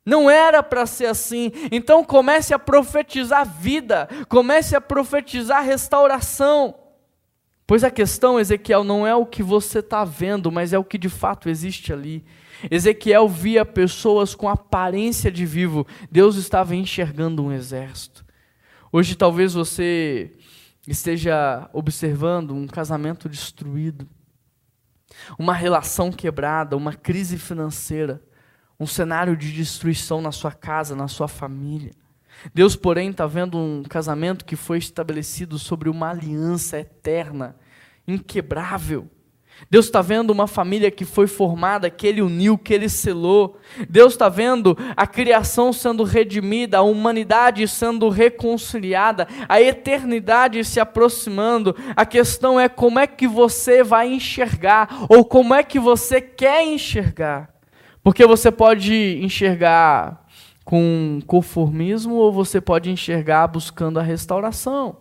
[0.05, 1.53] Não era para ser assim.
[1.71, 6.75] Então comece a profetizar vida, comece a profetizar restauração.
[7.67, 10.99] Pois a questão, Ezequiel, não é o que você está vendo, mas é o que
[10.99, 12.25] de fato existe ali.
[12.71, 18.25] Ezequiel via pessoas com aparência de vivo, Deus estava enxergando um exército.
[18.93, 20.33] Hoje talvez você
[20.87, 24.07] esteja observando um casamento destruído,
[25.39, 28.23] uma relação quebrada, uma crise financeira,
[28.83, 31.93] um cenário de destruição na sua casa, na sua família.
[32.53, 37.55] Deus, porém, está vendo um casamento que foi estabelecido sobre uma aliança eterna,
[38.09, 39.09] inquebrável.
[39.71, 43.57] Deus está vendo uma família que foi formada, que Ele uniu, que Ele selou.
[43.89, 51.77] Deus está vendo a criação sendo redimida, a humanidade sendo reconciliada, a eternidade se aproximando.
[51.95, 56.67] A questão é como é que você vai enxergar, ou como é que você quer
[56.67, 57.52] enxergar.
[58.03, 60.27] Porque você pode enxergar
[60.65, 64.97] com conformismo, ou você pode enxergar buscando a restauração,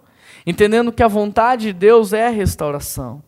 [0.45, 3.23] entendendo que a vontade de Deus é a restauração.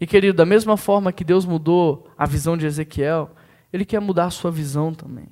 [0.00, 3.30] E querido, da mesma forma que Deus mudou a visão de Ezequiel,
[3.72, 5.26] Ele quer mudar a sua visão também.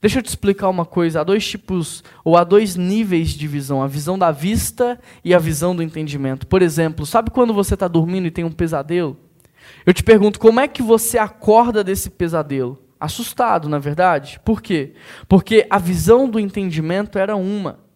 [0.00, 3.82] Deixa eu te explicar uma coisa: há dois tipos, ou há dois níveis de visão:
[3.82, 6.46] a visão da vista e a visão do entendimento.
[6.46, 9.16] Por exemplo, sabe quando você está dormindo e tem um pesadelo?
[9.84, 12.85] Eu te pergunto, como é que você acorda desse pesadelo?
[12.98, 14.40] Assustado, na verdade.
[14.44, 14.94] Por quê?
[15.28, 17.86] Porque a visão do entendimento era uma.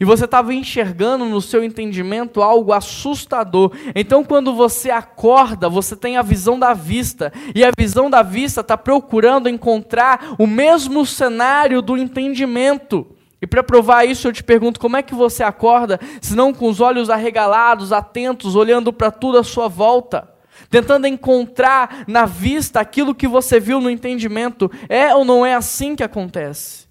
[0.00, 3.72] E você estava enxergando no seu entendimento algo assustador.
[3.94, 7.32] Então, quando você acorda, você tem a visão da vista.
[7.54, 13.06] E a visão da vista está procurando encontrar o mesmo cenário do entendimento.
[13.42, 16.68] E para provar isso, eu te pergunto: como é que você acorda, se não com
[16.68, 20.37] os olhos arregalados, atentos, olhando para tudo à sua volta?
[20.70, 24.70] Tentando encontrar na vista aquilo que você viu no entendimento.
[24.88, 26.88] É ou não é assim que acontece?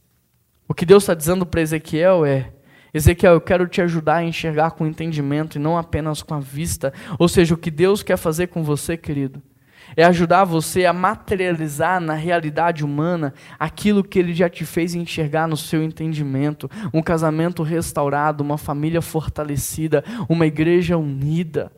[0.68, 2.51] O que Deus está dizendo para Ezequiel é:
[2.93, 6.93] Ezequiel, eu quero te ajudar a enxergar com entendimento e não apenas com a vista.
[7.20, 9.41] Ou seja, o que Deus quer fazer com você, querido,
[9.95, 15.47] é ajudar você a materializar na realidade humana aquilo que Ele já te fez enxergar
[15.47, 16.70] no seu entendimento.
[16.93, 21.72] Um casamento restaurado, uma família fortalecida, uma igreja unida.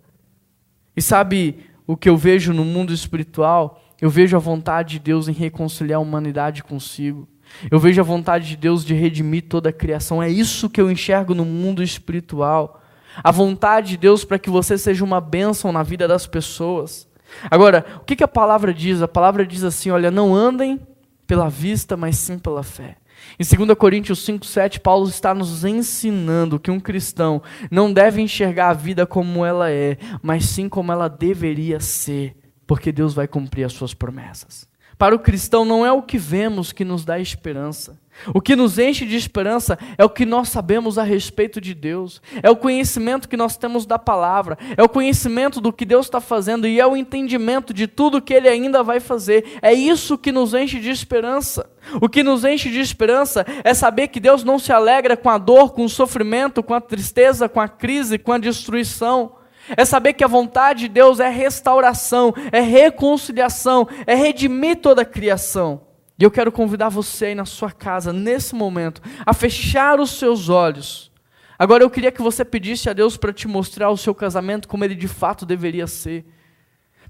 [0.95, 3.81] E sabe o que eu vejo no mundo espiritual?
[3.99, 7.27] Eu vejo a vontade de Deus em reconciliar a humanidade consigo.
[7.71, 10.21] Eu vejo a vontade de Deus de redimir toda a criação.
[10.21, 12.79] É isso que eu enxergo no mundo espiritual.
[13.23, 17.07] A vontade de Deus para que você seja uma bênção na vida das pessoas.
[17.49, 19.01] Agora, o que, que a palavra diz?
[19.01, 20.79] A palavra diz assim: olha, não andem
[21.25, 22.97] pela vista, mas sim pela fé.
[23.39, 28.73] Em 2 Coríntios 5,7, Paulo está nos ensinando que um cristão não deve enxergar a
[28.73, 32.35] vida como ela é, mas sim como ela deveria ser,
[32.67, 34.67] porque Deus vai cumprir as suas promessas.
[34.97, 37.97] Para o cristão, não é o que vemos que nos dá esperança.
[38.33, 42.21] O que nos enche de esperança é o que nós sabemos a respeito de Deus,
[42.43, 46.19] é o conhecimento que nós temos da palavra, é o conhecimento do que Deus está
[46.19, 49.57] fazendo e é o entendimento de tudo que Ele ainda vai fazer.
[49.61, 51.69] É isso que nos enche de esperança.
[52.01, 55.37] O que nos enche de esperança é saber que Deus não se alegra com a
[55.37, 59.39] dor, com o sofrimento, com a tristeza, com a crise, com a destruição
[59.77, 65.05] é saber que a vontade de Deus é restauração, é reconciliação, é redimir toda a
[65.05, 65.88] criação.
[66.19, 70.49] E eu quero convidar você aí na sua casa, nesse momento, a fechar os seus
[70.49, 71.09] olhos.
[71.57, 74.83] Agora eu queria que você pedisse a Deus para te mostrar o seu casamento como
[74.83, 76.25] ele de fato deveria ser.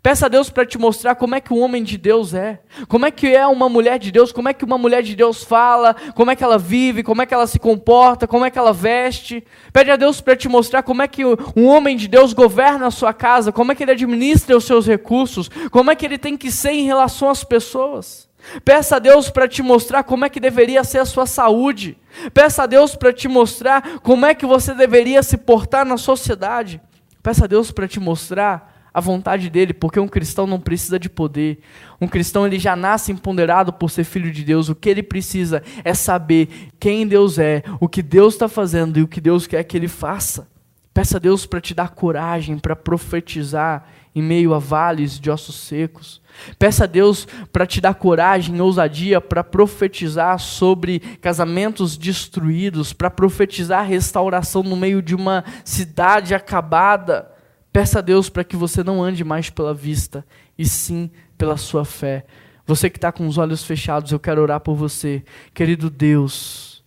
[0.01, 3.05] Peça a Deus para te mostrar como é que um homem de Deus é, como
[3.05, 5.95] é que é uma mulher de Deus, como é que uma mulher de Deus fala,
[6.15, 8.71] como é que ela vive, como é que ela se comporta, como é que ela
[8.71, 9.43] veste.
[9.73, 12.91] Pede a Deus para te mostrar como é que um homem de Deus governa a
[12.91, 16.37] sua casa, como é que ele administra os seus recursos, como é que ele tem
[16.37, 18.28] que ser em relação às pessoas.
[18.63, 21.97] Peça a Deus para te mostrar como é que deveria ser a sua saúde.
[22.33, 26.81] Peça a Deus para te mostrar como é que você deveria se portar na sociedade.
[27.21, 31.09] Peça a Deus para te mostrar a vontade dele, porque um cristão não precisa de
[31.09, 31.59] poder.
[32.01, 34.69] Um cristão ele já nasce empoderado por ser filho de Deus.
[34.69, 39.03] O que ele precisa é saber quem Deus é, o que Deus está fazendo e
[39.03, 40.47] o que Deus quer que ele faça.
[40.93, 45.55] Peça a Deus para te dar coragem para profetizar em meio a vales de ossos
[45.55, 46.21] secos.
[46.57, 53.09] Peça a Deus para te dar coragem e ousadia para profetizar sobre casamentos destruídos, para
[53.09, 57.29] profetizar restauração no meio de uma cidade acabada.
[57.71, 60.25] Peça a Deus para que você não ande mais pela vista,
[60.57, 62.25] e sim pela sua fé.
[62.65, 65.23] Você que está com os olhos fechados, eu quero orar por você.
[65.53, 66.83] Querido Deus,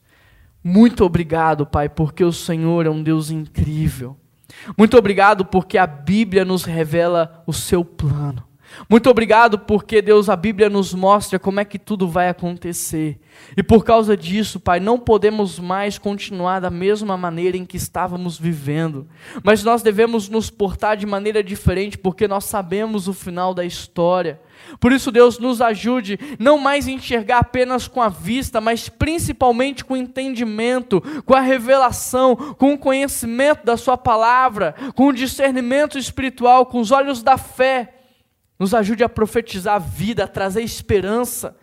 [0.62, 4.16] muito obrigado, Pai, porque o Senhor é um Deus incrível.
[4.77, 8.52] Muito obrigado porque a Bíblia nos revela o seu plano.
[8.89, 13.18] Muito obrigado porque, Deus, a Bíblia nos mostra como é que tudo vai acontecer.
[13.57, 18.39] E por causa disso, Pai, não podemos mais continuar da mesma maneira em que estávamos
[18.39, 19.07] vivendo.
[19.43, 24.41] Mas nós devemos nos portar de maneira diferente porque nós sabemos o final da história.
[24.79, 29.95] Por isso, Deus nos ajude não mais enxergar apenas com a vista, mas principalmente com
[29.95, 36.66] o entendimento, com a revelação, com o conhecimento da Sua palavra, com o discernimento espiritual,
[36.66, 38.02] com os olhos da fé
[38.59, 41.57] nos ajude a profetizar a vida, a trazer esperança.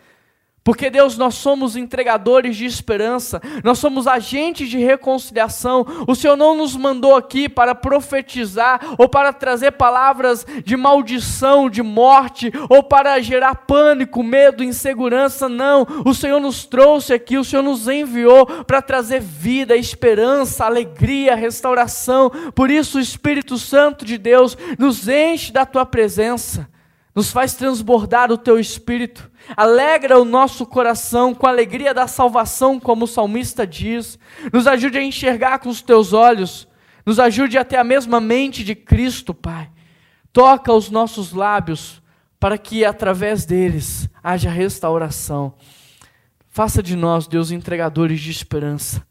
[0.69, 5.83] Porque, Deus, nós somos entregadores de esperança, nós somos agentes de reconciliação.
[6.05, 11.81] O Senhor não nos mandou aqui para profetizar ou para trazer palavras de maldição, de
[11.81, 15.49] morte, ou para gerar pânico, medo, insegurança.
[15.49, 15.87] Não.
[16.05, 22.29] O Senhor nos trouxe aqui, o Senhor nos enviou para trazer vida, esperança, alegria, restauração.
[22.53, 26.69] Por isso, o Espírito Santo de Deus nos enche da tua presença
[27.19, 32.79] nos faz transbordar o teu espírito, alegra o nosso coração com a alegria da salvação,
[32.79, 34.17] como o salmista diz,
[34.53, 36.65] nos ajude a enxergar com os teus olhos,
[37.05, 39.69] nos ajude a ter a mesma mente de Cristo, Pai.
[40.31, 42.01] Toca os nossos lábios
[42.39, 45.55] para que através deles haja restauração.
[46.47, 49.05] Faça de nós, Deus, entregadores de esperança.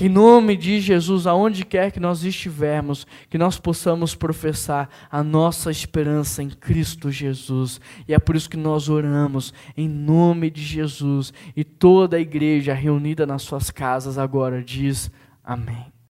[0.00, 5.22] Que em nome de Jesus, aonde quer que nós estivermos, que nós possamos professar a
[5.22, 7.78] nossa esperança em Cristo Jesus.
[8.08, 11.34] E é por isso que nós oramos em nome de Jesus.
[11.54, 15.10] E toda a igreja reunida nas suas casas agora diz:
[15.44, 15.89] Amém.